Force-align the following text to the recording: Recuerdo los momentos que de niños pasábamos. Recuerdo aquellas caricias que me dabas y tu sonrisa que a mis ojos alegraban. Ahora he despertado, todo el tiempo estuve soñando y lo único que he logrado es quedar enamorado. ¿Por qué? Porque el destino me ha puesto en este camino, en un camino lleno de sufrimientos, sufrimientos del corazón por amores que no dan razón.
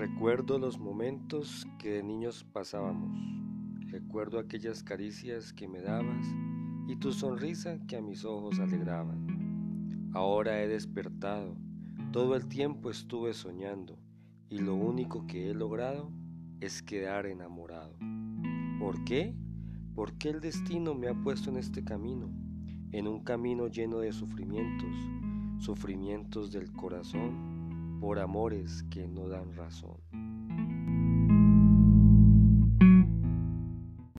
Recuerdo 0.00 0.58
los 0.58 0.78
momentos 0.78 1.66
que 1.78 1.90
de 1.90 2.02
niños 2.02 2.42
pasábamos. 2.54 3.14
Recuerdo 3.90 4.38
aquellas 4.38 4.82
caricias 4.82 5.52
que 5.52 5.68
me 5.68 5.82
dabas 5.82 6.26
y 6.88 6.96
tu 6.96 7.12
sonrisa 7.12 7.78
que 7.86 7.96
a 7.96 8.00
mis 8.00 8.24
ojos 8.24 8.58
alegraban. 8.60 10.10
Ahora 10.14 10.62
he 10.62 10.68
despertado, 10.68 11.54
todo 12.12 12.34
el 12.34 12.46
tiempo 12.46 12.88
estuve 12.88 13.34
soñando 13.34 13.98
y 14.48 14.60
lo 14.60 14.74
único 14.74 15.26
que 15.26 15.50
he 15.50 15.54
logrado 15.54 16.10
es 16.60 16.82
quedar 16.82 17.26
enamorado. 17.26 17.94
¿Por 18.78 19.04
qué? 19.04 19.34
Porque 19.94 20.30
el 20.30 20.40
destino 20.40 20.94
me 20.94 21.08
ha 21.08 21.14
puesto 21.14 21.50
en 21.50 21.58
este 21.58 21.84
camino, 21.84 22.30
en 22.92 23.06
un 23.06 23.22
camino 23.22 23.68
lleno 23.68 23.98
de 23.98 24.14
sufrimientos, 24.14 24.96
sufrimientos 25.58 26.52
del 26.52 26.72
corazón 26.72 27.59
por 28.00 28.18
amores 28.18 28.82
que 28.90 29.06
no 29.06 29.28
dan 29.28 29.54
razón. 29.54 30.59